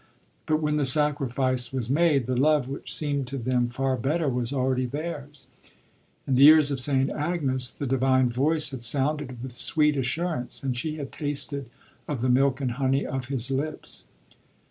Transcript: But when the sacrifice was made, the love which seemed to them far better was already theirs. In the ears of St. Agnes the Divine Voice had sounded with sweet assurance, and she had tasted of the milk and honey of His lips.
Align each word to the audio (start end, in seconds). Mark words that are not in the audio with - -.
But 0.47 0.63
when 0.63 0.77
the 0.77 0.83
sacrifice 0.85 1.71
was 1.71 1.87
made, 1.87 2.25
the 2.25 2.35
love 2.35 2.67
which 2.67 2.91
seemed 2.91 3.27
to 3.27 3.37
them 3.37 3.67
far 3.69 3.95
better 3.97 4.27
was 4.27 4.51
already 4.51 4.87
theirs. 4.87 5.45
In 6.25 6.33
the 6.33 6.45
ears 6.47 6.71
of 6.71 6.79
St. 6.79 7.11
Agnes 7.11 7.69
the 7.69 7.85
Divine 7.85 8.31
Voice 8.31 8.71
had 8.71 8.81
sounded 8.81 9.43
with 9.43 9.55
sweet 9.55 9.95
assurance, 9.95 10.63
and 10.63 10.75
she 10.75 10.95
had 10.95 11.11
tasted 11.11 11.69
of 12.07 12.21
the 12.21 12.29
milk 12.29 12.59
and 12.59 12.71
honey 12.71 13.05
of 13.05 13.25
His 13.25 13.51
lips. 13.51 14.07